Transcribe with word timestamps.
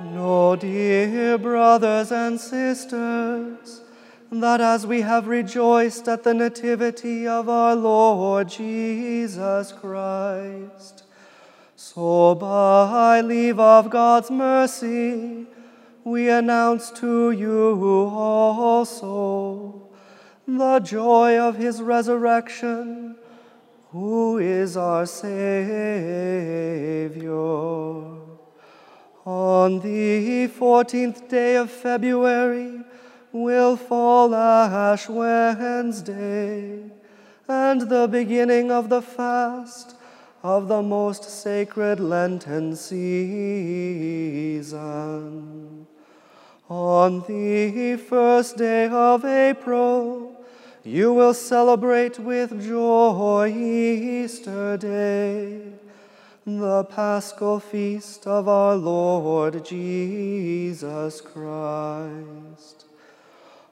Know, 0.00 0.56
dear 0.56 1.38
brothers 1.38 2.10
and 2.10 2.40
sisters, 2.40 3.80
that 4.32 4.60
as 4.60 4.84
we 4.88 5.02
have 5.02 5.28
rejoiced 5.28 6.08
at 6.08 6.24
the 6.24 6.34
nativity 6.34 7.28
of 7.28 7.48
our 7.48 7.76
Lord 7.76 8.48
Jesus 8.48 9.70
Christ, 9.70 11.04
so 11.76 12.34
by 12.34 13.20
leave 13.20 13.60
of 13.60 13.88
God's 13.88 14.32
mercy, 14.32 15.46
we 16.02 16.28
announce 16.28 16.90
to 16.92 17.30
you 17.30 18.10
also 18.12 19.80
the 20.46 20.80
joy 20.80 21.38
of 21.38 21.56
his 21.56 21.80
resurrection, 21.80 23.14
who 23.92 24.38
is 24.38 24.76
our 24.76 25.06
Savior. 25.06 25.54
On 29.26 29.80
the 29.80 30.48
fourteenth 30.48 31.28
day 31.30 31.56
of 31.56 31.70
February 31.70 32.80
will 33.32 33.74
fall 33.74 34.34
Ash 34.34 35.08
Wednesday, 35.08 36.90
and 37.48 37.80
the 37.88 38.06
beginning 38.06 38.70
of 38.70 38.90
the 38.90 39.00
fast 39.00 39.96
of 40.42 40.68
the 40.68 40.82
most 40.82 41.24
sacred 41.24 42.00
Lenten 42.00 42.76
season. 42.76 43.06
On 46.68 47.22
the 47.26 47.96
first 47.96 48.58
day 48.58 48.88
of 48.88 49.24
April, 49.24 50.36
you 50.82 51.14
will 51.14 51.32
celebrate 51.32 52.18
with 52.18 52.62
joy 52.62 53.50
Easter 53.56 54.76
Day 54.76 55.62
the 56.46 56.84
paschal 56.84 57.58
feast 57.58 58.26
of 58.26 58.46
our 58.48 58.76
Lord 58.76 59.64
Jesus 59.64 61.22
Christ. 61.22 62.84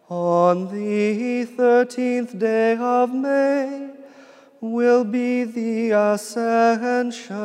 On 0.08 0.68
the 0.72 1.44
thirteenth 1.44 2.38
day 2.38 2.74
of 2.78 3.12
May 3.12 3.90
will 4.62 5.04
be 5.04 5.44
the 5.44 5.90
ascension 5.90 7.42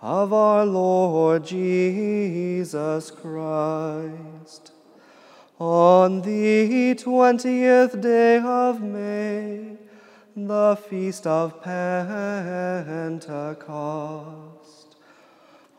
of 0.00 0.32
our 0.32 0.64
Lord 0.64 1.44
Jesus 1.44 3.10
Christ. 3.10 4.70
On 5.58 6.22
the 6.22 6.94
twentieth 6.94 8.00
day 8.00 8.38
of 8.38 8.80
May, 8.80 9.76
the 10.36 10.76
feast 10.88 11.26
of 11.26 11.60
Pentecost. 11.60 12.65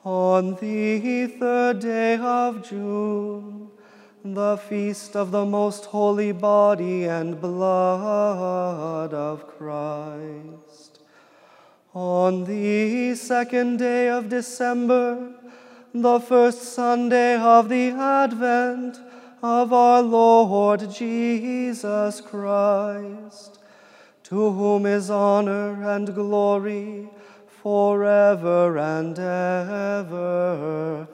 On 0.04 0.56
the 0.56 1.28
third 1.40 1.80
day 1.80 2.18
of 2.18 2.68
June, 2.68 3.70
the 4.24 4.58
feast 4.58 5.16
of 5.16 5.32
the 5.32 5.46
most 5.46 5.86
holy 5.86 6.32
body 6.32 7.06
and 7.06 7.40
blood 7.40 9.14
of 9.14 9.48
Christ. 9.48 11.00
On 11.94 12.46
the 12.46 13.16
second 13.16 13.78
day 13.78 14.10
of 14.10 14.30
December, 14.30 15.34
the 15.94 16.20
first 16.20 16.62
Sunday 16.74 17.36
of 17.36 17.70
the 17.70 17.90
Advent 17.90 19.00
of 19.44 19.72
our 19.74 20.02
Lord 20.02 20.90
Jesus 20.92 22.22
Christ 22.22 23.58
to 24.30 24.52
whom 24.52 24.86
is 24.86 25.10
honor 25.10 25.82
and 25.92 26.14
glory 26.14 27.08
forever 27.64 28.78
and 28.78 29.18
ever. 29.18 31.08